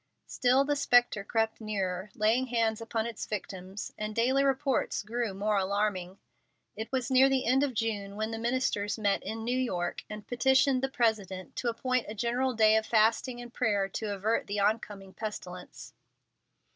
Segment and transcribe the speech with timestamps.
[0.25, 5.31] Still the spectre crept nearer, laying hands upon its victims, and daily the reports grew
[5.35, 6.17] more alarming.
[6.75, 10.25] It was near the end of June when the ministers met in New York and
[10.25, 14.59] petitioned the President to appoint a general day of fasting and prayer to avert the
[14.59, 15.93] oncoming pestilence.